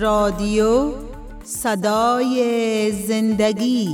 [0.00, 0.92] رادیو
[1.44, 3.88] صدای زندگی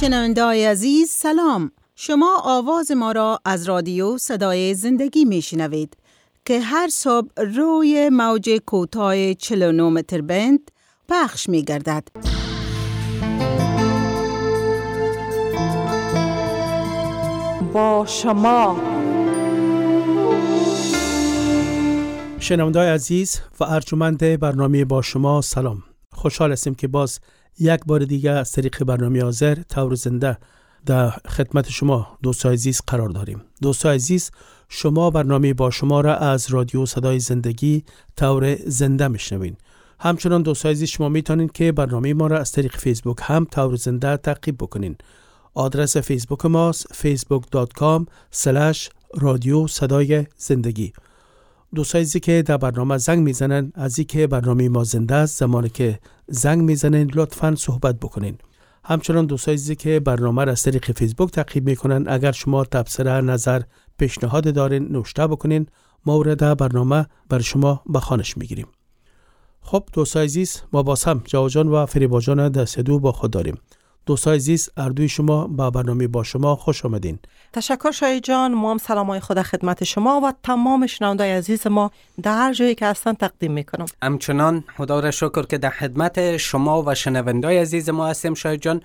[0.00, 5.96] شنوندای عزیز سلام شما آواز ما را از رادیو صدای زندگی می شنوید
[6.44, 10.70] که هر صبح روی موج کوتاه 49 متر بند
[11.08, 12.08] پخش می گردد.
[17.72, 18.95] با شما
[22.38, 25.82] شنوندای عزیز و ارجمند برنامه با شما سلام.
[26.12, 27.20] خوشحال هستیم که باز
[27.58, 30.38] یک بار دیگه از طریق برنامه آذر تور زنده
[30.86, 33.42] در خدمت شما دوستای عزیز قرار داریم.
[33.62, 34.30] دوستای عزیز
[34.68, 37.84] شما برنامه با شما را از رادیو صدای زندگی
[38.16, 39.56] تور زنده میشنوین.
[40.00, 44.16] همچنان دوستای عزیز شما می‌تونید که برنامه ما را از طریق فیسبوک هم تور زنده
[44.16, 44.96] تعقیب بکنین.
[45.54, 48.06] آدرس فیسبوک ماست facebook.com
[49.14, 50.92] رادیو صدای زندگی.
[51.76, 56.62] دوستایی که در برنامه زنگ می‌زنن از که برنامه ما زنده است زمانی که زنگ
[56.62, 58.38] می‌زنن لطفا صحبت بکنین.
[58.84, 63.62] همچنان دوستایی که برنامه را از طریق فیسبوک تعقیب می‌کنن اگر شما تبصره نظر
[63.98, 65.66] پیشنهاد دارین نوشته بکنین
[66.06, 68.66] مورد برنامه بر شما بخانش می‌گیریم.
[69.60, 73.58] خب دوستای عزیز ما باز هم جاوجان و فریبا جان دست دو با خود داریم.
[74.06, 77.18] دوستای عزیز اردوی شما با برنامه با شما خوش آمدین.
[77.52, 81.90] تشکر شای جان ما هم سلام های خدا خدمت شما و تمام شنوندای عزیز ما
[82.22, 83.86] در هر جایی که هستن تقدیم می‌کنم.
[84.02, 88.82] همچنان خدا را شکر که در خدمت شما و شنوندای عزیز ما هستیم شای جان.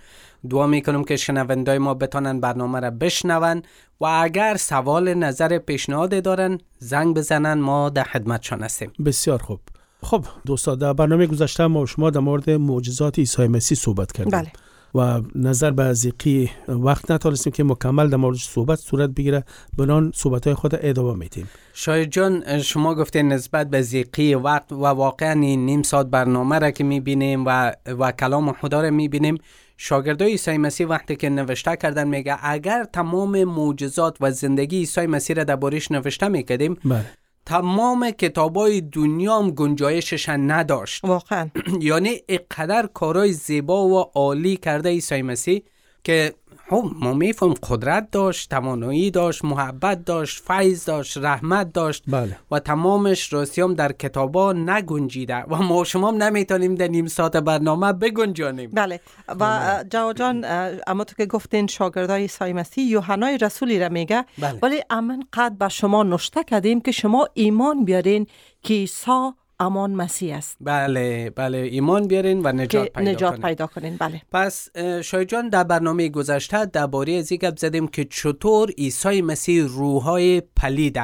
[0.50, 3.62] دعا می‌کنم که شنوندای ما بتانن برنامه را بشنون
[4.02, 8.92] و اگر سوال نظر پیشنهاد دارن زنگ بزنن ما در خدمتشان هستیم.
[9.06, 9.60] بسیار خوب.
[10.04, 14.32] خب دوستا در برنامه گذشته ما شما در مورد معجزات عیسی مسیح صحبت کردیم.
[14.32, 14.52] بله.
[14.96, 19.44] و نظر به ازیقی وقت نتونستیم که مکمل در مورد صحبت صورت بگیره.
[19.78, 24.86] بنان صحبت های خود ادامه میتیم شاید جان شما گفتین نسبت به زیقی وقت و
[24.86, 29.38] واقعا نیم ساعت برنامه را که می‌بینیم و, و کلام خدا را می‌بینیم
[29.78, 35.36] شاگردای عیسی مسیح وقتی که نوشته کردن میگه اگر تمام معجزات و زندگی عیسی مسیح
[35.36, 37.06] را دربارش نوشته می‌کردیم بله.
[37.52, 41.06] تمام کتابای دنیا هم گنجایشش نداشت.
[41.06, 41.50] واقعا.
[41.82, 45.64] یعنی اقدر کارای زیبا و عالی کرده عیسی مسیح
[46.04, 46.34] که
[46.72, 52.38] خب ما میفهم قدرت داشت توانایی داشت محبت داشت فیض داشت رحمت داشت بله.
[52.52, 58.70] و تمامش راستیام در کتابا نگنجیده و ما شما نمی‌تونیم در نیم ساعت برنامه بگنجانیم
[58.74, 59.00] بله
[59.40, 60.46] و جوا جان
[60.88, 64.60] اما تو که گفتین شاگردای عیسی مسیح یوحنای رسولی را میگه بله.
[64.62, 68.28] ولی امن قد به شما نشته کردیم که شما ایمان بیارین
[68.64, 69.32] که عیسی
[69.62, 70.58] امان مسیح است.
[70.62, 71.58] بله بله.
[71.58, 73.42] ایمان بیارین و نجات پیدا نجات کنین.
[73.42, 73.98] پیدا کنین.
[73.98, 74.22] بله.
[74.32, 80.42] پس شاید جان در برنامه گذشته درباره از گپ زدیم که چطور عیسی مسیح روحای
[80.56, 81.00] پلید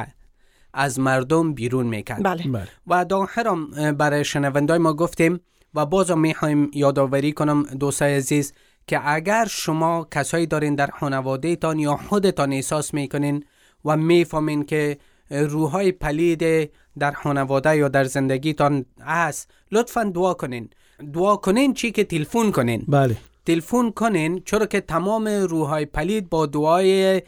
[0.74, 2.22] از مردم بیرون می‌کرد.
[2.22, 2.42] بله.
[2.42, 2.68] بله.
[2.86, 5.40] و در آخرم اه، برای شنوندای ما گفتیم
[5.74, 8.52] و بازم می‌خوایم یادآوری کنم دوستای عزیز
[8.86, 13.44] که اگر شما کسایی دارین در خانواده تان یا خودتان احساس می‌کنین
[13.84, 14.98] و می‌فهمین که
[15.30, 20.70] روحای پلید در خانواده یا در زندگیتان هست لطفا دعا کنین.
[21.14, 22.84] دعا کنین چی که تلفن کنین.
[22.88, 23.16] بله.
[23.46, 27.22] تلفن کنین چرا که تمام روحای پلید با دعای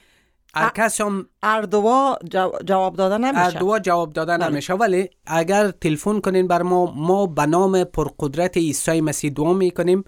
[0.54, 4.48] هر کس هم اردوا جو- جواب داده هر نمیشه دعا جواب داده بله.
[4.48, 4.74] نمیشه.
[4.74, 10.04] ولی اگر تلفن کنین بر ما ما به نام پرقدرت عیسی مسیح دعا می‌کنیم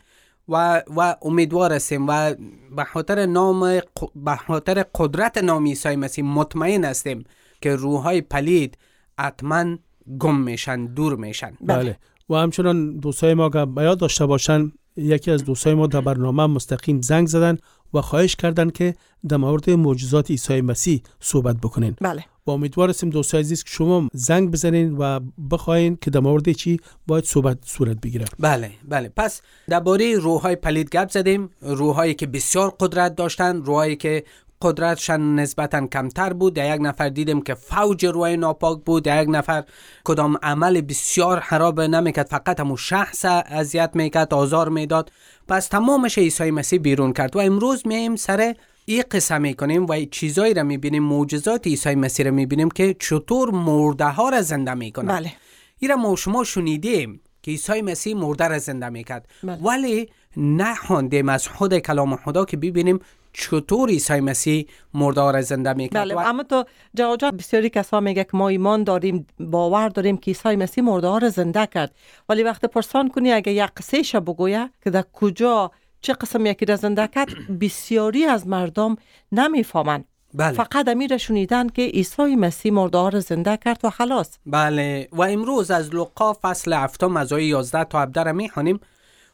[0.48, 2.34] و و امیدوار هستیم و
[2.76, 3.80] به خاطر نام
[4.14, 7.24] به خاطر قدرت نام عیسی مسیح مطمئن هستیم
[7.60, 8.78] که روحای پلید
[9.20, 9.76] حتما
[10.18, 11.52] گم میشن دور میشن.
[11.60, 11.98] بله.
[12.30, 14.72] و همچنان دوستای ما که به یاد داشته باشن.
[14.96, 17.58] یکی از دوستای ما در برنامه مستقیم زنگ زدن
[17.94, 18.94] و خواهش کردن که
[19.28, 21.96] در مورد معجزات عیسی مسیح صحبت بکنین.
[22.00, 22.24] بله.
[22.46, 26.80] و امیدوار هستیم دوستای عزیز که شما زنگ بزنین و بخواین که در مورد چی
[27.06, 28.24] باید صحبت صورت بگیره.
[28.38, 29.12] بله بله.
[29.16, 31.50] پس درباره روحای پلید گپ زدیم.
[31.60, 34.24] روحایی که بسیار قدرت داشتن روحایی که
[34.62, 36.54] قدرتشان نسبتا کمتر بود.
[36.54, 39.04] در یک نفر دیدیم که فوج روح ناپاک بود.
[39.04, 39.64] در یک نفر
[40.04, 42.26] کدام عمل بسیار خراب نمی‌کرد.
[42.26, 45.12] فقط همون شخص اذیت می‌کرد آزار می‌داد.
[45.48, 48.54] پس تمامش عیسی مسیح بیرون کرد و امروز میایم سر
[48.84, 54.04] این قصه می‌کنیم و چیزایی را می‌بینیم معجزات عیسی مسیح را می‌بینیم که چطور مرده
[54.04, 55.32] ها را زنده می‌کنه بله.
[55.78, 59.28] این را ما شما شنیدیم که عیسی مسیح مرده را زنده می‌کرد.
[59.42, 59.58] بله.
[59.62, 63.00] ولی نخواندیم از خود کلام خدا که ببینیم
[63.32, 66.64] چطور عیسی مسیح مرده را زنده می‌کرد بله و اما تو
[66.94, 71.28] جان بسیاری کسا میگه که ما ایمان داریم باور داریم که عیسی مسیح مرده رو
[71.28, 71.94] زنده کرد.
[72.28, 75.70] ولی وقتی پرسان کنی اگه یک قصه بگویه که در کجا
[76.00, 78.96] چه قسم یکی را زنده کرد بسیاری از مردم
[79.32, 80.04] نمی‌فهمن.
[80.34, 80.52] بله.
[80.52, 84.38] فقط امیر شنیدن که عیسی مسیح مرده را زنده کرد و خلاص.
[84.46, 85.08] بله.
[85.12, 88.80] و امروز از لقا فصل هفتم از آیه 11 تا 17 را می‌خوانیم.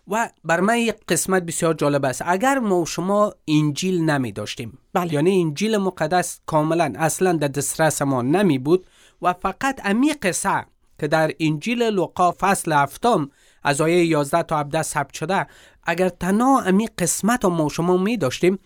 [0.09, 2.23] و بر من یک قسمت بسیار جالب است.
[2.27, 4.79] اگر ما و شما انجیل نمی داشتیم.
[4.93, 5.15] بله.
[5.15, 8.87] یعنی انجیل مقدس کاملا اصلا در دسترس ما نمی بود
[9.23, 10.67] و فقط امی قصه
[11.01, 13.31] که در انجیل لوقا فصل هفتم
[13.63, 15.47] از آیه 11 تا 17 ثبت شده
[15.83, 18.59] اگر تنها امی قسمت ما و شما می داشتیم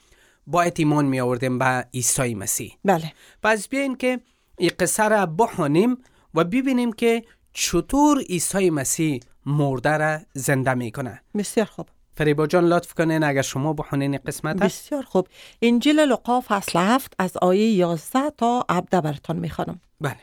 [0.47, 2.77] باید ایمان می آوردیم به عیسی مسیح.
[2.85, 3.13] بله.
[3.43, 4.21] پس بیاین که
[4.59, 5.97] این قصه را بخوانیم
[6.35, 11.21] و ببینیم که چطور عیسی مسیح مرده را زنده می‌کنه.
[11.35, 11.89] بسیار خوب.
[12.15, 15.29] فریبا جان لطف کنین اگر شما بخونین قسمت بسیار خوب.
[15.63, 19.81] انجیل لوقا فصل هفت از آیه 11 تا 17 براتان می‌خوانم.
[20.01, 20.17] بله.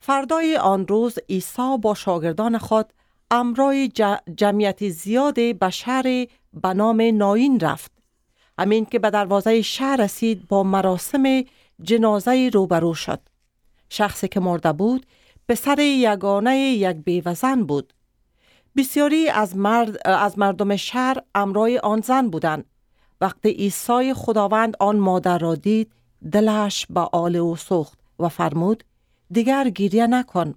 [0.00, 2.92] فردای آن روز عیسی با شاگردان خود
[3.30, 6.02] امرای ج- جمعیت زیاد به شهر
[6.52, 7.92] به نام ناین رفت.
[8.58, 11.44] همین که به دروازه شهر رسید با مراسم
[11.82, 13.20] جنازه روبرو شد.
[13.88, 15.06] شخصی که مرده بود
[15.48, 17.92] پسر یگانه یک بیوزن بود.
[18.76, 22.64] بسیاری از, مرد، از مردم شهر امرای آن زن بودند.
[23.20, 25.92] وقتی عیسی خداوند آن مادر را دید
[26.32, 28.84] دلش به آل او سوخت و فرمود
[29.30, 30.54] دیگر گریه نکن.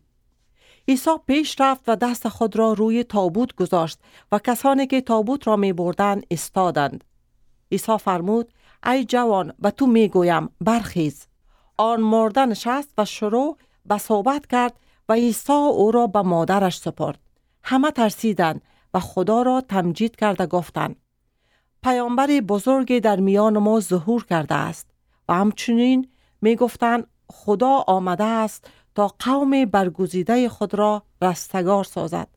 [0.87, 3.99] عیسی پیش رفت و دست خود را روی تابوت گذاشت
[4.31, 7.03] و کسانی که تابوت را می بردن استادند
[7.71, 8.53] عیسی فرمود
[8.85, 11.27] ای جوان و تو می گویم برخیز.
[11.77, 14.73] آن مرده نشست و شروع به صحبت کرد
[15.09, 17.19] و عیسی او را به مادرش سپرد.
[17.63, 18.61] همه ترسیدند
[18.93, 20.95] و خدا را تمجید کرده گفتند
[21.83, 24.89] پیامبر بزرگی در میان ما ظهور کرده است
[25.29, 26.07] و همچنین
[26.41, 32.27] می گفتند خدا آمده است تا قوم برگزیده خود را رستگار سازد.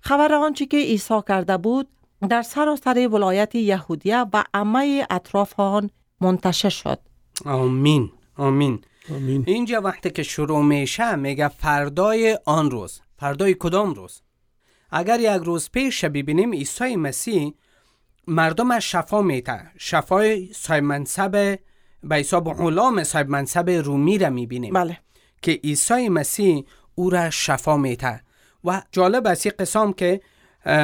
[0.00, 1.88] خبر آنچه که عیسی کرده بود
[2.28, 5.90] در سراسر ولایت یهودیه و همه اطراف آن
[6.20, 6.98] منتشر شد.
[7.44, 8.80] آمین آمین.
[9.10, 9.44] آمین.
[9.46, 13.00] اینجا وقتی که شروع میشه میگه فردای آن روز.
[13.18, 14.22] فردای کدام روز؟
[14.92, 17.54] اگر یک روز پیش ببینیم عیسی مسیح
[18.26, 21.58] مردم شفا میته شفای صاحب منصب
[22.02, 24.74] به حساب غلام صاحب منصب رومی را می‌بینیم.
[24.74, 24.98] بله.
[25.42, 26.64] که عیسی مسیح
[26.94, 28.20] او را شفا میته
[28.64, 30.20] و جالب است این قسم که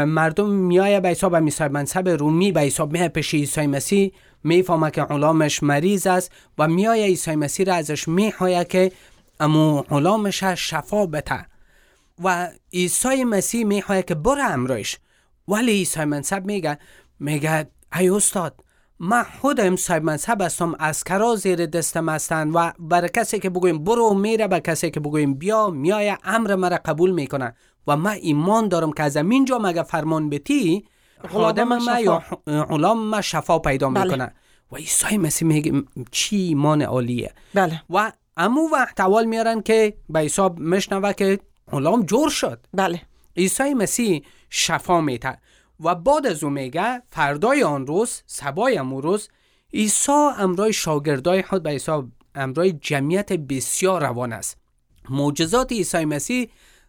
[0.06, 4.12] مردم میایه به حساب صاحب منصب رومی به حساب میه پیش عیسی مسیح.
[4.44, 8.92] می‌فهمه که غلامش مریض است و میایه عیسی مسیح را ازش می‌خواه که
[9.40, 11.46] امو غلامش شفا بته
[12.24, 14.98] و عیسی مسیح می‌خواه که برو امرایش.
[15.48, 16.78] ولی عیسی منصب میگه
[17.20, 18.64] میگه ای استاد
[18.98, 24.14] من خودم صاحب منصب هستم اسکرا زیر دستم هستند و برای کسی که بگویم برو
[24.14, 27.54] میره به کسی که بگویم بیا میای امر مرا قبول می‌کنه.
[27.86, 30.84] و من ایمان دارم که از اینجا مگه فرمان بتی
[31.28, 32.22] خادم من یا.
[32.46, 34.04] غلام من شفا پیدا بله.
[34.04, 34.34] می‌کنه.
[34.72, 37.32] و عیسی مسیح میگه چی ایمان عالیه.
[37.54, 37.82] بله.
[37.90, 41.38] و امو وقت اول میارن که به حساب مشنوه که
[41.72, 42.66] غلام جور شد.
[42.74, 43.02] بله.
[43.36, 45.38] عیسی مسیح شفا میته
[45.80, 49.28] و بعد از او میگه فردای آن روز سبای امو روز
[49.74, 54.56] عیسی امرای شاگردای خود به حساب امرای جمعیت بسیار روان است.
[55.10, 56.48] معجزات عیسی مسیح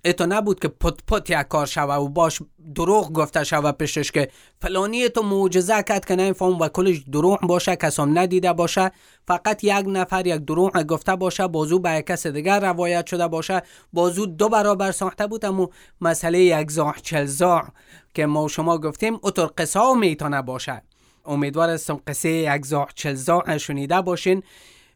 [0.10, 2.42] اتو نبود که پت پت یک کار شوه و باش
[2.76, 4.30] دروغ گفته شوه پیشش که
[4.62, 8.92] فلانی تو معجزه کرد که نمیفهم و کلش دروغ باشه کسام ندیده باشه.
[9.28, 13.62] فقط یک نفر یک دروغ گفته باشه بازو به یک کس دیگر روایت شده باشه.
[13.94, 15.70] بازو دو برابر ساخته بود اما
[16.02, 17.68] مسئله یک زاح چل زاح
[18.14, 20.82] که ما شما گفتیم اتر قصه می‌تونه باشه.
[21.26, 24.44] امیدوار هستم قصه یک زاح چل زاح شنیده باشین.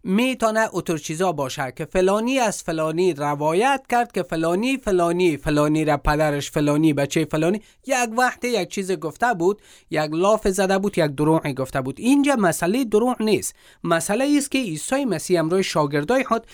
[0.04, 5.98] می‌تونه اتر چیزا باشه که فلانی از فلانی روایت کرد که فلانی فلانی فلانی را
[5.98, 7.62] پدرش فلانی بچه فلانی.
[7.88, 12.00] یک وقت یک چیز گفته بود یک لاف زده بود یک دروغی گفته بود.
[12.00, 13.56] اینجا مسئله دروغ نیست.
[13.84, 16.48] مسئله است که عیسی مسیح امروی شاگردای خود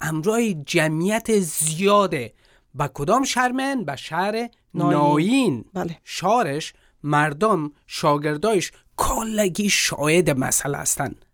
[0.00, 2.32] امروی جمعیت زیاده.
[2.74, 3.52] به کدام شهر
[3.86, 4.92] به شهر ناین.
[4.92, 5.64] ناین.
[5.74, 5.98] بله.
[6.04, 11.24] شارش مردم شاگردایش کلگی شاهد مسئله هستند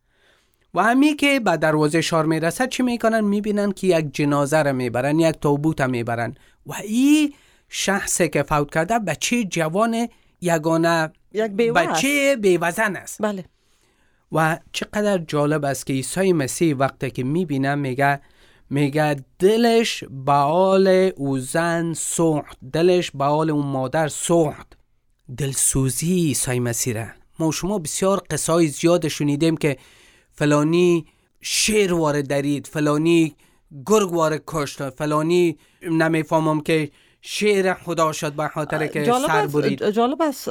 [0.76, 5.18] و همی که به دروازه شار می‌رسد چی می‌کنن؟ می‌بینن که یک جنازه را می‌برن
[5.18, 6.34] یک تابوت را می‌برن.
[6.66, 7.34] و این
[7.68, 10.08] شخصی که فوت کرده بچه جوان
[10.40, 11.74] یگانه یک بیوه.
[11.74, 13.22] بچه بیوزن است.
[13.22, 13.44] بله.
[14.32, 18.20] و چقدر جالب است که عیسی مسیح وقتی که می‌بینه میگه
[18.70, 24.76] میگه دلش به حال او زن سوخت دلش به حال اون مادر سوخت
[25.38, 27.06] دلسوزی عیسی مسیح را.
[27.38, 29.76] ما شما بسیار قصای زیاد شنیدیم که
[30.36, 31.06] فلانی
[31.40, 33.34] شیر وارد درید فلانی
[33.86, 36.90] گرگ وارد کشت فلانی نمی‌فهمم که
[37.22, 39.90] شیر خدا شد به خاطر که سر برید.
[39.90, 40.48] جالب است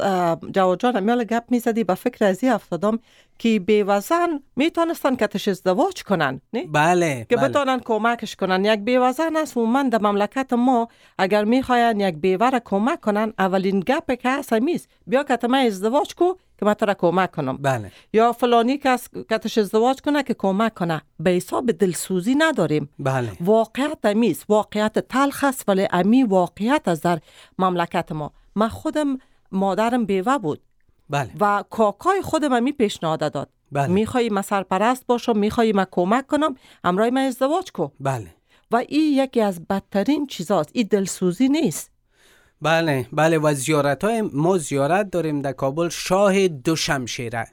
[0.54, 3.00] جواد جان میال گپ می‌زدی به فکر ازی افتادم
[3.40, 7.50] که بیوزن می‌تونستن کتش ازدواج کنن نه؟ بله که بله.
[7.50, 8.66] بتونن کمکش کنن.
[8.66, 10.88] یک بیوزن است و من در مملکت ما
[11.18, 14.90] اگر می‌خواین یک بیوه کمک کنن اولین گپ که هست همیست.
[15.08, 17.58] بیا کتمه ازدواج کو که من تو را کمک کنم.
[17.58, 17.92] بله.
[18.14, 21.02] یا فلانی کس کتش ازدواج کنه که کمک کنه.
[21.20, 22.90] به حساب دلسوزی نداریم.
[23.00, 23.32] بله.
[23.42, 27.20] واقعیت امیست واقعیت تلخ است ولی امی واقعیت است در
[27.60, 28.34] مملکت ما.
[28.56, 29.18] من خودم
[29.52, 30.62] مادرم بیوه بود.
[31.10, 31.30] بله.
[31.40, 33.50] و کاکای خودم امی پیشنهاد داد.
[33.72, 33.88] بله.
[33.88, 38.28] می‌خوای من سرپرست باشم می‌خوای من کمک کنم امرای من ازدواج کو بله.
[38.72, 40.70] و این یکی از بدترین چیزاست.
[40.74, 41.92] این دلسوزی نیست.
[42.62, 47.48] بله بله و زیارت های ما زیارت داریم در کابل شاه دو شمشیره.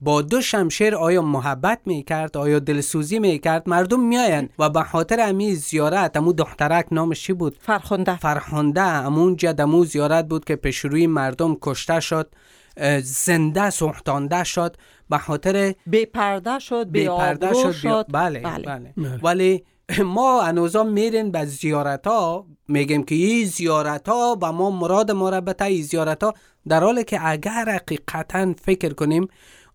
[0.00, 5.54] با دو شمشیر آیا محبت می‌کرد؟ آیا دلسوزی می‌کرد؟ مردم میاین و به خاطر امی
[5.54, 8.16] زیارت امو دخترک نامش چی بود؟ فرخنده.
[8.16, 8.80] فرخنده.
[8.80, 12.34] امون دمو زیارت بود که پیشروی مردم کشته شد
[13.02, 14.76] زنده سوختانده شد
[15.10, 18.64] به خاطر بی پرده شد بی, بی پرده شد, شد, بله بله.
[18.64, 19.20] بله, بله.
[19.22, 19.64] ولی
[20.16, 25.28] ما هنوزا میرین به زیارت ها میگیم که این زیارت ها و ما مراد ما
[25.28, 26.34] را این زیارت ها
[26.68, 29.28] در حالی که اگر حقیقتا فکر کنیم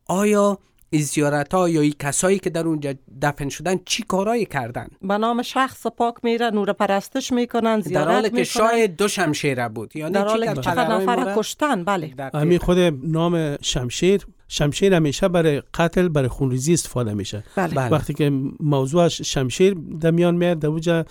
[0.07, 0.59] آیا
[1.01, 5.41] زیارت ها یا این کسایی که در اونجا دفن شدن چی کارایی کردن به نام
[5.41, 9.95] شخص پاک میره نور پرستش می‌کنن در حالی زیارت که می‌کنن شاید دو شمشیره بود
[9.95, 12.13] یعنی در چی حالی که چقدر نفر کشتن بله.
[12.33, 17.73] همین خود نام شمشیر شمشیر همیشه برای قتل برای خونریزی استفاده میشه بله.
[17.73, 17.89] بله.
[17.89, 21.05] وقتی که موضوعش شمشیر در میان میاد در اوجا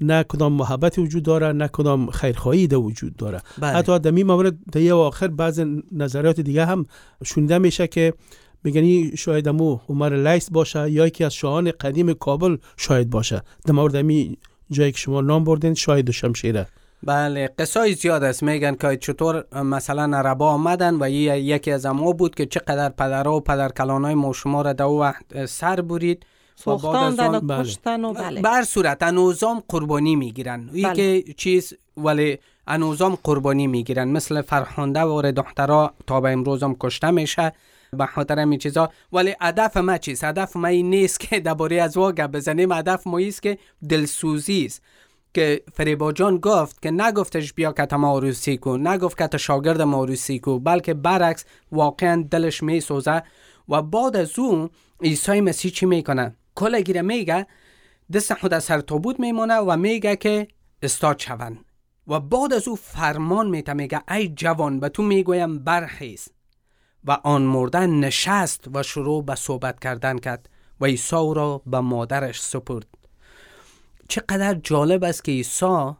[0.00, 3.70] نه کدام محبت وجود داره نه کدام خیرخواهی در وجود داره بله.
[3.70, 6.86] حتی در مورد در یه آخر بعض نظریات دیگه هم
[7.24, 8.14] شونده میشه که
[8.64, 13.42] میگنی شاید امو عمر لیس باشه یا یکی از شاهان قدیم کابل شاید باشه.
[13.66, 14.38] در مورد امی
[14.70, 16.66] جایی که شما نام بردین شاید و شمشیره.
[17.02, 18.42] بله قصای زیاد است.
[18.42, 23.40] میگن که چطور مثلا عربا آمدن و یکی از اما بود که چقدر پدرها و
[23.40, 26.26] پدرکلانای ما شما را در وقت سر برید
[26.66, 27.62] و بعد از سوختاندن آن- و بله.
[27.62, 28.42] کشتن و بله.
[28.42, 30.70] بر صورت انوزام قربانی می‌گیرن.
[30.72, 31.22] این بله.
[31.22, 34.08] که چیز ولی انوزام قربانی می‌گیرن.
[34.08, 37.52] مثل فرخنده و دخترها تا به امروز هم کشته میشه.
[37.98, 38.88] به خاطر چیزا.
[39.12, 42.72] ولی هدف ما چیست؟ هدف ما این نیست که درباره از وا گپ بزنیم.
[42.72, 44.82] هدف ما است که دلسوزی است.
[45.34, 48.76] که فریبا جان گفت که نگفتش بیا که ما عروسی کو.
[48.76, 50.58] نگفت که تا شاگرد ما عروسی کو.
[50.58, 53.22] بلکه برعکس واقعا دلش می سوزه
[53.68, 54.70] و بعد از اون
[55.02, 57.46] عیسی مسیح چی می‌کنه؟ کل گیره میگه
[58.12, 60.48] دست خود از سر تابوت میمونه و میگه که
[60.82, 61.58] استاد شون
[62.06, 66.28] و بعد از او فرمان میته میگه ای جوان به تو می‌گویم برخیز.
[67.04, 70.48] و آن مرده نشست و شروع به صحبت کردن کرد
[70.80, 72.86] و عیسی را به مادرش سپرد.
[74.08, 75.90] چقدر جالب است که عیسی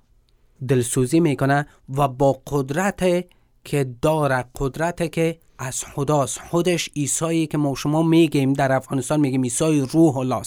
[0.69, 3.25] دلسوزی می‌کنه و با قدرت
[3.64, 6.40] که داره قدرت که از خداست.
[6.40, 10.42] خودش عیسی که ما شما میگیم در افغانستان میگیم عیسی روح الله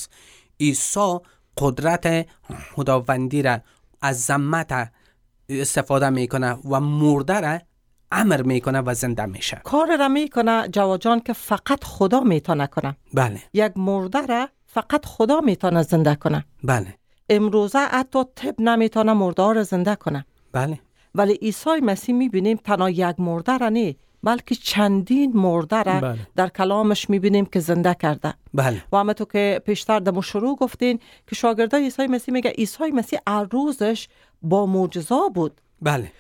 [0.60, 1.17] عیسی
[1.57, 2.27] قدرت
[2.75, 3.60] خداوندی را
[4.01, 4.91] از ذمت
[5.50, 7.60] استفاده می‌کنه و مرده را
[8.13, 9.62] امر می‌کنه و زنده میشه.
[9.63, 12.98] کار را می‌کنه جواد جان که فقط خدا می‌تونه کنه.
[13.13, 13.41] بله.
[13.53, 16.46] یک مرده را فقط خدا می‌تونه زنده کنه.
[16.63, 16.96] بله.
[17.29, 20.25] امروزه حتی طب نمی‌تونه مرده را زنده کنه.
[20.51, 20.79] بله.
[21.15, 26.20] ولی عیسی مسیح می‌بینیم تنها یک مرده را نه بلکه چندین مرده را بله.
[26.36, 28.34] در کلامش می‌بینیم که زنده کرده.
[28.53, 28.84] بله.
[28.91, 33.20] و همه تو که پیشتر در شروع گفتین که شاگردای عیسی مسیح میگه عیسی مسیح
[33.27, 34.08] هر روزش
[34.41, 35.62] با معجزا بود.
[35.82, 36.12] بله.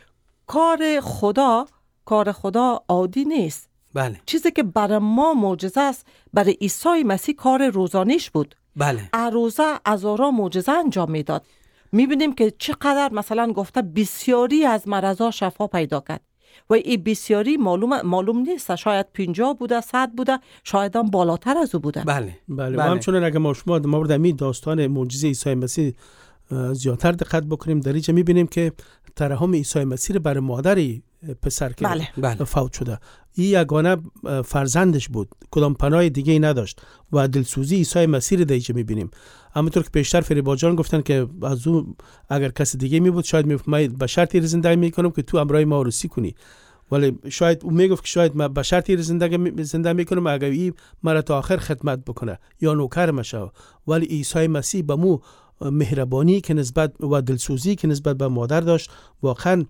[0.47, 1.65] کار خدا
[2.05, 3.69] کار خدا عادی نیست.
[3.93, 4.19] بله.
[4.25, 8.55] چیزی که برای ما معجزه است برای عیسی مسیح کار روزانیش بود.
[8.75, 9.09] بله.
[9.13, 11.45] هر روزه هزارا معجزه انجام می‌داد.
[11.91, 16.21] می‌بینیم که چقدر مثلا گفته بسیاری از مرضا شفا پیدا کرد.
[16.69, 18.75] و این بسیاری معلوم معلوم نیست.
[18.75, 22.03] شاید 50 بوده 100 بوده شاید هم بالاتر از او بوده.
[22.03, 22.37] بله.
[22.49, 22.77] بله, بله.
[22.77, 25.93] و همچنین اگر ما شما در مورد همین داستان معجزه عیسی مسیح
[26.73, 28.71] زیادتر دقت بکنیم در اینجا می‌بینیم که
[29.15, 31.03] ترحم عیسی مسیح برای مادری
[31.41, 32.07] پسر که بله.
[32.17, 32.43] بله.
[32.43, 32.99] فوت شده.
[33.33, 33.97] این یگانه
[34.45, 35.29] فرزندش بود.
[35.51, 36.81] کدام پناه دیگه ای نداشت
[37.13, 39.09] و دلسوزی عیسی مسیح رو در اینجا می‌بینیم.
[39.55, 41.95] همونطور که پیشتر فریبا جان گفتن که از او
[42.29, 45.79] اگر کسی دیگه می بود شاید می به شرطی زندگی می‌کنم که تو امرای ما
[45.79, 46.35] عروسی کنی.
[46.91, 50.73] ولی شاید او می‌گفت که شاید من به شرطی زندگی می- زنده می‌کنم اگر این
[51.03, 53.51] مرا تا آخر خدمت بکنه یا نوکر مشه
[53.87, 55.19] ولی عیسی مسیح به مو
[55.61, 59.65] مهربانی که نسبت و دلسوزی که نسبت به مادر داشت واقعا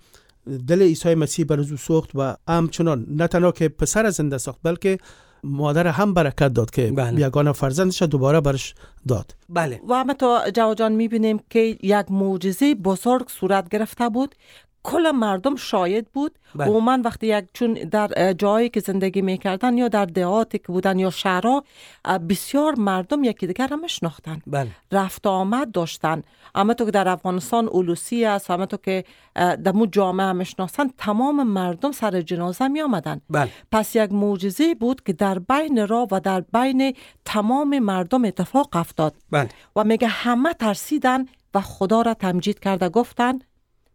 [0.68, 4.98] دل عیسی مسیح بر او سوخت و همچنان نه تنها که پسر زنده ساخت بلکه
[5.44, 7.22] مادر هم برکت داد که بله.
[7.22, 8.76] یگانه فرزندش را دوباره برش
[9.08, 14.36] داد بله و همه تا جواد جان می‌بینیم که یک معجزه بزرگ صورت گرفته بود
[14.84, 16.40] کل مردم شاید بود.
[16.56, 16.68] بله.
[16.68, 21.10] عموما وقتی یک چون در جایی که زندگی می‌کردن یا در دهاتی که بودن یا
[21.10, 21.64] شهرها
[22.30, 24.42] بسیار مردم یکی دیگر را میشناختن.
[24.48, 24.68] بله.
[24.92, 26.24] رفت آمد داشتن.
[26.56, 29.04] اما تو که در افغانستان اولوسی است اما تو که
[29.36, 30.44] در مو جامعه هم
[30.98, 33.50] تمام مردم سر جنازه می آمدن بله.
[33.72, 39.14] پس یک معجزه بود که در بین را و در بین تمام مردم اتفاق افتاد.
[39.32, 39.50] بله.
[39.76, 43.40] و میگه همه ترسیدن و خدا را تمجید کرده گفتن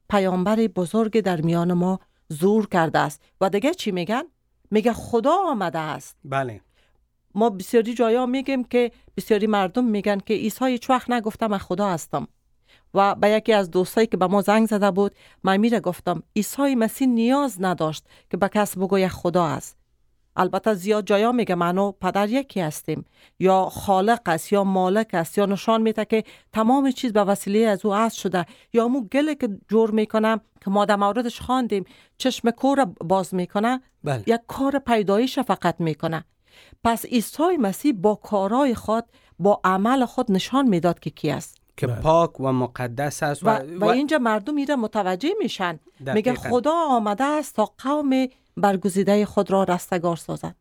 [0.09, 3.23] پیامبر بزرگ در میان ما زور کرده است.
[3.41, 4.23] و دیگه چی میگن؟
[4.71, 6.17] میگه خدا آمده است.
[6.25, 6.61] بله.
[7.35, 11.91] ما بسیاری جایا میگیم که بسیاری مردم میگن که عیسی هیچ وقت نگفته من خدا
[11.91, 12.29] هستم.
[12.95, 16.75] و به یکی از دوستایی که به ما زنگ زده بود من میره گفتم عیسی
[16.75, 19.78] مسیح نیاز نداشت که به کس بگوید خدا است.
[20.39, 23.05] البته زیاد جایا میگه من و پدر یکی هستیم.
[23.39, 27.87] یا خالق است یا مالک است یا نشان میده که تمام چیز به وسیله از
[27.87, 28.47] او هست شده.
[28.73, 31.85] یا مو گله که جور می‌کنه که ما در موردش خواندیم
[32.19, 34.23] چشم کور باز می‌کنه بله.
[34.27, 36.25] یک کار پیدایش فقط می‌کنه.
[36.85, 39.05] پس عیسی مسیح با کارهای خود
[39.39, 41.59] با عمل خود نشان می‌داد که کی است.
[41.77, 42.01] که بله.
[42.01, 43.49] پاک و مقدس است و,
[43.81, 45.79] و, اینجا مردم میره متوجه میشن.
[46.01, 46.35] میگه.
[46.35, 48.27] خدا آمده است تا قوم
[48.61, 50.55] برگزیده خود را رستگار سازد.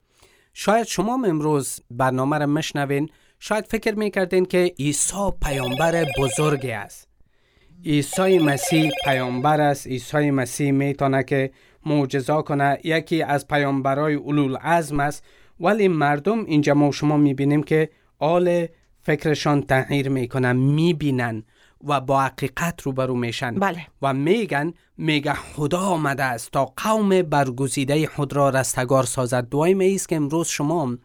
[0.54, 3.10] شاید شما امروز برنامه را مشنوین.
[3.40, 7.08] شاید فکر می‌کردین که عیسی پیامبر بزرگی است.
[7.86, 9.88] عیسی مسیح پیامبر است.
[9.88, 11.52] عیسی مسیح می‌تونه که
[11.86, 15.24] معجزا کنه یکی از پیامبرای اولول عزم است.
[15.60, 17.90] ولی مردم اینجا ما شما می‌بینیم که
[18.20, 18.68] آل
[19.02, 21.44] فکرشان تغییر می‌کنن می‌بینن.
[21.84, 23.56] و با حقیقت روبرو میشن.
[23.56, 23.88] بله.
[24.02, 29.50] و میگن میگه خدا آمده است تا قوم برگزیده خود را رستگار سازد.
[29.50, 30.98] دعای می است که امروز شما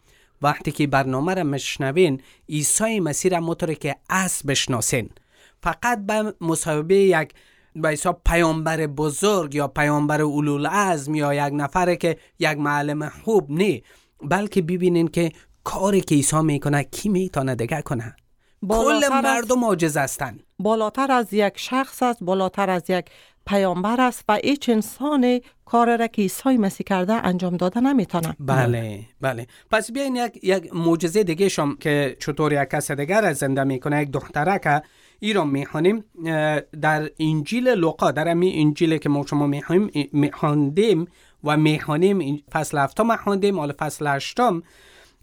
[0.42, 5.10] وقتی که برنامه را مشنوین عیسی مسیح را مطور که از بشناسین.
[5.62, 7.32] فقط به مصاحبه یک
[7.76, 13.50] به حساب پیامبر بزرگ یا پیامبر اولول عزم یا یک نفر که یک معلم خوب
[13.50, 13.82] نه
[14.22, 15.32] بلکه ببینین که
[15.64, 18.16] کاری که عیسی می‌کنه کی می‌تونه دیگه کنه.
[18.68, 23.06] کل مردم عاجز هستند بالاتر از یک شخص است بالاتر از یک
[23.46, 29.00] پیامبر است و هیچ انسان کار را که عیسی مسیح کرده انجام داده نمی‌تونه بله
[29.20, 29.46] بله.
[29.70, 34.02] پس بیاین یک یک معجزه دیگه شم که چطور یک کس دیگر از زنده می‌کنه
[34.02, 34.82] یک دختره که
[35.20, 36.04] ای را می‌خوانیم
[36.82, 41.08] در انجیل لوقا در امی انجیل که ما شما می‌خوانیم میخواندیم
[41.44, 44.62] و می‌خوانیم فصل هفتم خواندیم حالا فصل هشتم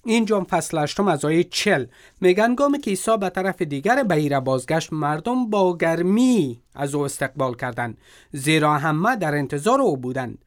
[0.06, 1.86] اینجا فصل هشتم از آیه چل
[2.22, 7.56] میگن گامی که عیسی به طرف دیگر بهیره بازگشت مردم با گرمی از او استقبال
[7.56, 7.98] کردند
[8.32, 10.46] زیرا همه در انتظار او بودند.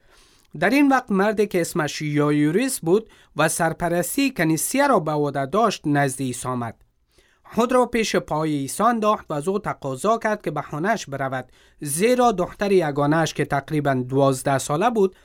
[0.59, 5.83] در این وقت مردی که اسمش یایوریس بود و سرپرستی کنیسیه را به عهده داشت
[5.87, 6.75] نزد عیسی آمد.
[7.45, 11.53] خود را پیش پای عیسی انداخت و از او تقاضا کرد که به خانهش برود.
[11.81, 15.17] زیرا دختر یگانهش که تقریبا دوازده ساله بود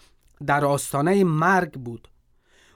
[0.46, 2.08] در آستانه مرگ بود.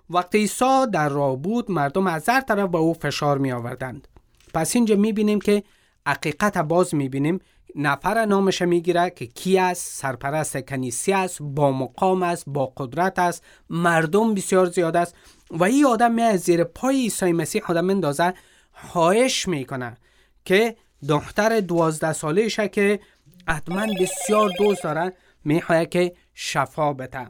[0.10, 4.08] وقتی عیسی در راه بود مردم از هر طرف به او فشار می آوردند
[4.54, 5.64] پس اینجا می بینیم که
[6.08, 7.40] حقیقت باز می بینیم
[7.76, 13.44] نفر نامش می‌گیره که کی است؟ سرپرست کنیسی است با مقام است با قدرت است.
[13.70, 15.16] مردم بسیار زیاد است.
[15.52, 17.62] و این آدم می از زیر پای عیسی مسیح.
[17.62, 18.34] خودم اندازه
[18.74, 19.98] خواهش می‌کنه
[20.46, 20.76] که
[21.08, 23.00] دختر دوازده ساله که
[23.48, 25.14] حتما بسیار دوست داره
[25.46, 27.28] می‌خواه که شفا بده.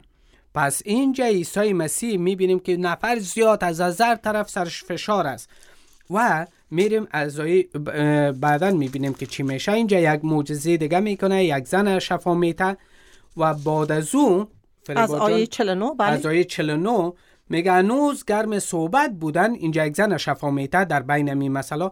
[0.54, 5.50] پس اینجا عیسی مسیح می‌بینیم که نفر زیاد از هزار طرف سرش فشار است
[6.10, 7.40] و میریم از
[8.40, 9.72] بعدا می‌بینیم که چی میشه.
[9.72, 12.76] اینجا یک معجزه دیگه می‌کنه یک زن شفا میته
[13.36, 14.48] و بعد از او
[14.88, 16.08] از آیه 49 بله.
[16.08, 17.12] از آیه 49
[17.48, 21.90] میگه هنوز گرم صحبت بودن اینجا یک زن شفا میته در بین می مثلا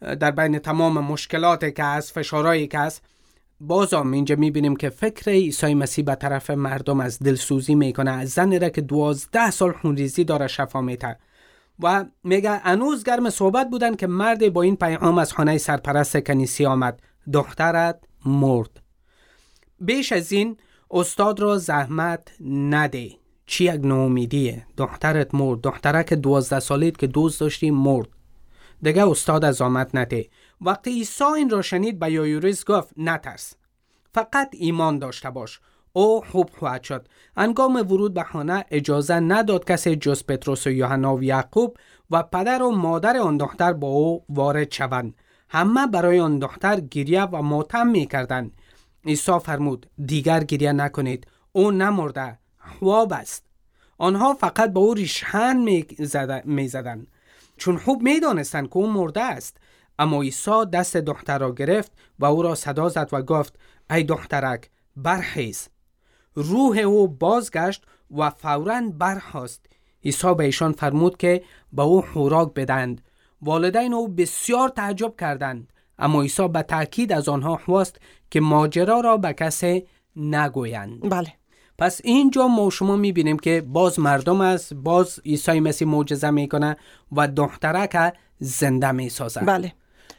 [0.00, 3.02] در بین تمام مشکلاتی که هست فشارهایی که هست
[3.64, 8.10] باز هم اینجا می‌بینیم که فکر عیسی مسیح به طرف مردم از دلسوزی می‌کنه.
[8.10, 11.18] از زنی را که دوازده سال خونریزی داره شفا میته
[11.80, 16.66] و میگه هنوز گرم صحبت بودن که مرد با این پیام از خانه سرپرست کنیسی
[16.66, 17.02] آمد.
[17.32, 18.82] دخترت مرد.
[19.80, 20.56] بیش از این
[20.90, 23.10] استاد را زحمت نده.
[23.46, 25.60] چی یک نومیدیه دخترت مرد.
[25.60, 28.08] دختره که دوازده سالیت که دوست داشتی مرد.
[28.82, 30.26] دیگه استاد از آمد نده.
[30.64, 33.54] وقتی عیسی این را شنید به یایوریس گفت نترس.
[34.14, 35.60] فقط ایمان داشته باش.
[35.92, 37.08] او خوب خواهد شد.
[37.36, 41.76] انگام ورود به خانه اجازه نداد کسی جز پتروس و یوحنا و یعقوب
[42.10, 45.14] و پدر و مادر آن دختر با او وارد شوند.
[45.48, 48.52] همه برای آن دختر گریه و ماتم می کردند
[49.06, 51.26] عیسی فرمود دیگر گریه نکنید.
[51.52, 52.38] او نمرده.
[52.78, 53.44] خواب است.
[53.98, 55.56] آنها فقط به او ریشهن
[56.44, 56.70] می
[57.56, 59.56] چون خوب می دانستن که او مرده است.
[59.98, 63.58] اما عیسی دست دختر را گرفت و او را صدا زد و گفت
[63.90, 65.68] ای دخترک برخیز.
[66.34, 67.84] روح او بازگشت
[68.16, 69.66] و فورا برخاست.
[70.04, 73.00] عیسی به ایشان فرمود که به او خوراک بدند
[73.42, 78.00] والدین او بسیار تعجب کردند اما عیسی به تاکید از آنها خواست
[78.30, 81.10] که ماجرا را به کسی نگویند.
[81.10, 81.32] بله.
[81.78, 86.76] پس اینجا ما شما می‌بینیم که باز مردم است باز عیسی مسیح معجزه می‌کنه
[87.12, 89.72] و دخترک زنده می‌سازه بله.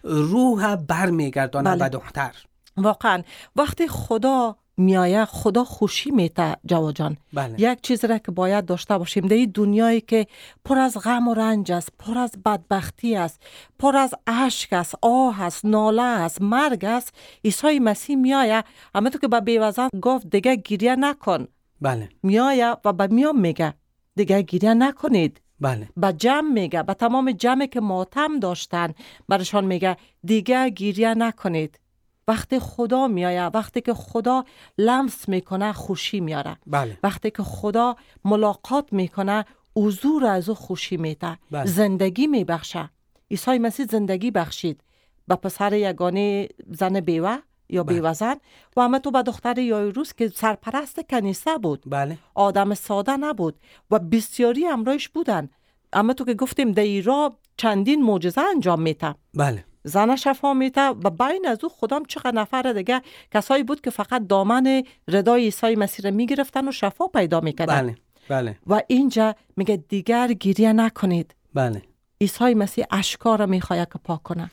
[0.04, 1.80] روح بر میگردانه بله.
[1.80, 2.36] به دختر.
[2.78, 3.22] واقعا.
[3.56, 7.18] وقتی خدا میایه خدا خوشی میته جوا جان.
[7.34, 7.56] بله.
[7.58, 10.28] یک چیز را که باید داشته باشیم در دنیایی که
[10.66, 13.42] پر از غم و رنج است پر از بدبختی است
[13.80, 17.14] پر از اشک است آه است ناله است مرگ است
[17.46, 18.64] عیسی مسیح میایه
[18.96, 21.48] اما تو که به بیوزن گفت دیگه گریه نکن.
[21.82, 22.10] بله.
[22.24, 23.74] میایه و به میام میگه
[24.16, 25.42] دیگه گریه نکنید.
[25.64, 25.90] بله.
[25.98, 28.94] به جمع میگه به تمام جمع که ماتم داشتن
[29.30, 31.80] برشان میگه دیگه گریه نکنید.
[32.28, 34.46] وقتی خدا میایه وقتی که خدا
[34.78, 36.58] لمس می‌کنه خوشی میاره.
[36.68, 36.98] بله.
[37.04, 37.96] وقتی که خدا
[38.26, 39.46] ملاقات می‌کنه
[39.76, 41.38] حضور از او خوشی میده.
[41.52, 41.66] بله.
[41.66, 42.90] زندگی میبخشه.
[43.32, 44.82] عیسی مسیح زندگی بخشید.
[45.28, 47.38] به پسر یگانه زن بیوه
[47.70, 47.96] یا بله.
[47.96, 48.36] بیوزن.
[48.78, 51.84] و همه تو به دختر یایروس که سرپرست کنیسه بود.
[51.86, 52.18] بله.
[52.36, 53.56] آدم ساده نبود
[53.92, 55.50] و بسیاری امرایش بودن.
[55.94, 59.66] اما تو که گفتیم دیرا چندین معجزه انجام میته بله.
[59.84, 63.02] زن شفا میته و بین از او خودم چقدر نفر دیگه
[63.34, 67.82] کسایی بود که فقط دامن ردای عیسی مسیح می‌گرفتن و شفا پیدا می‌کردن.
[67.82, 67.96] بله.
[68.30, 68.58] بله.
[68.68, 71.36] و اینجا میگه دیگر گریه نکنید.
[71.54, 71.82] بله.
[72.22, 74.52] عیسی مسیح اشکار می‌خواد که پاک کنه.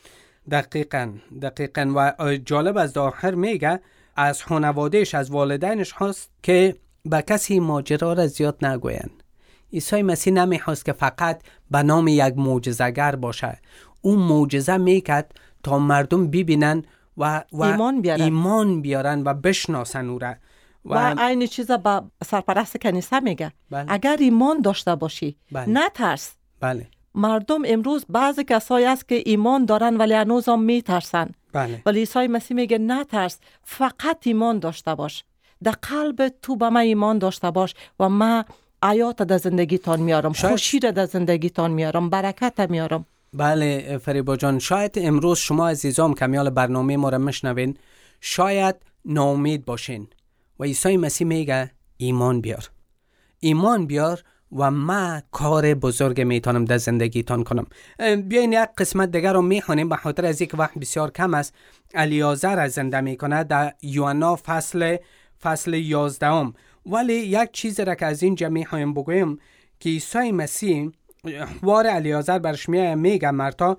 [0.51, 1.93] دقیقا دقیقا.
[1.97, 3.81] و جالب از داخر میگه
[4.17, 9.11] از خانوادهش از والدینش هست که به کسی ماجرا را زیاد نگوین
[9.73, 13.59] عیسی مسیح نمی‌خواست که فقط به نام یک معجزه‌گر باشه.
[14.01, 16.85] اون معجزه می‌کرد تا مردم ببینن
[17.17, 20.35] و, و ایمان بیارن, ایمان بیارن و بشناسن او را.
[20.85, 23.53] و, و این چیزا با سرپرست کنیسه میگه.
[23.71, 23.85] بله.
[23.89, 25.67] اگر ایمان داشته باشی بله.
[25.69, 26.33] نترس.
[26.61, 26.87] بله.
[27.14, 31.31] مردم امروز بعض کسایی است که ایمان دارن ولی هنوز هم میترسن.
[31.53, 31.83] بله.
[31.87, 35.25] ولی عیسی مسیح میگه نترس فقط ایمان داشته باش.
[35.62, 38.44] در قلب تو به من ایمان داشته باش و من
[38.83, 40.53] آیات در زندگیتان میارم شاید...
[40.53, 43.07] خوشی در زندگیتان میارم برکت میارم.
[43.35, 44.59] بله فریبا جان.
[44.59, 47.77] شاید امروز شما عزیزان کمیال برنامه ما را مشنوین
[48.20, 50.09] شاید ناامید باشین.
[50.61, 52.70] و عیسی مسیح میگه ایمان بیار.
[53.40, 54.23] ایمان بیار
[54.57, 57.67] و ما کار بزرگ می‌تونم در زندگیتان کنم.
[58.29, 61.55] بیاین یک قسمت دیگر رو می‌خوانیم به خاطر از یک وقت بسیار کم است.
[61.95, 64.97] الیازر از زنده می‌کنه در یوحنا فصل
[65.43, 66.55] فصل یازدهم.
[66.87, 69.39] ولی یک چیز را که از اینجا می‌خوایم بگویم
[69.81, 70.91] که عیسی مسیح
[71.63, 73.79] وار الیازر برش میایه میگه مرتا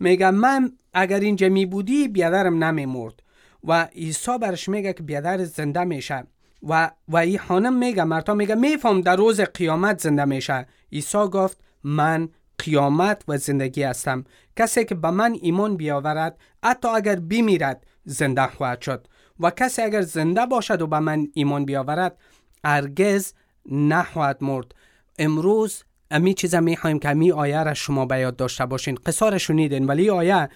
[0.00, 3.22] میگه من اگر اینجا می بودی بیادرم نمی مرد
[3.64, 6.24] و عیسی برش میگه که بیادر زنده میشه.
[6.68, 10.66] و و این خانم میگه مرتا میگه میفهم در روز قیامت زنده میشه.
[10.92, 14.24] عیسی گفت من قیامت و زندگی هستم.
[14.56, 19.06] کسی که به من ایمان بیاورد حتی اگر بمیرد زنده خواهد شد.
[19.40, 22.18] و کسی اگر زنده باشد و به من ایمان بیاورد
[22.64, 23.32] ارگز
[23.70, 24.74] نخواهد مرد.
[25.18, 28.94] امروز امی چیزا می‌خوایم که امی آیه را شما به یاد داشته باشین.
[28.94, 30.48] قصار شنیدین ولی آیه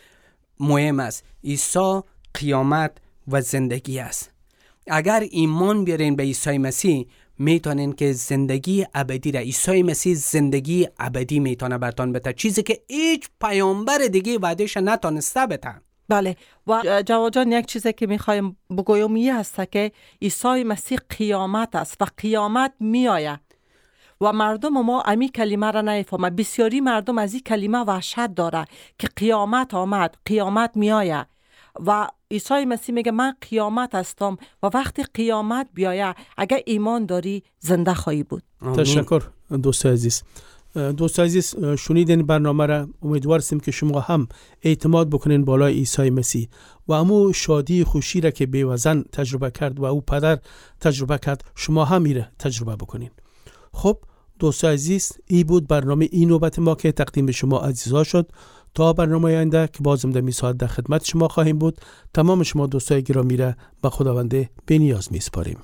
[0.61, 1.25] مهم است.
[1.45, 2.01] عیسی
[2.35, 4.36] قیامت و زندگی است.
[4.89, 7.07] اگر ایمان بیارین به عیسی مسیح
[7.39, 13.29] می‌تونین که زندگی ابدی را عیسی مسیح زندگی ابدی می‌تونه برتان بده چیزی که هیچ
[13.41, 15.75] پیامبر دیگه وعدهش نتونسته بده
[16.09, 16.37] بله.
[16.67, 22.07] و جواجان یک چیزی که می‌خوایم بگویم یه هست که عیسی مسیح قیامت است و
[22.17, 23.41] قیامت میآید.
[24.21, 28.65] و مردم ما امی کلمه را نیفهمه بسیاری مردم از این کلمه وحشت داره
[28.99, 31.27] که قیامت آمد قیامت میآید.
[31.87, 37.95] و عیسی مسیح میگه من قیامت هستم و وقتی قیامت بیایه اگر ایمان داری زنده
[37.95, 38.43] خواهی بود.
[38.77, 39.23] تشکر
[39.63, 40.23] دوست عزیز.
[40.97, 44.29] دوست عزیز شنیدین برنامه را امیدوار که شما هم
[44.63, 46.49] اعتماد بکنین بالای عیسی مسیح
[46.89, 50.39] و امو شادی خوشی را که بیوزن تجربه کرد و او پدر
[50.81, 53.11] تجربه کرد شما هم میره تجربه بکنین.
[53.73, 53.99] خب
[54.39, 58.33] دوست عزیز ای بود برنامه این نوبت ما که تقدیم به شما عزیزا شد.
[58.77, 61.81] تا برنامه آینده که بازم در میساعت در خدمت شما خواهیم بود.
[62.15, 65.59] تمام شما دوستای گرامی را به خداونده به نیاز میسپاریم.